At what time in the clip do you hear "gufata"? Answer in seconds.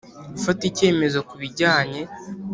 0.33-0.61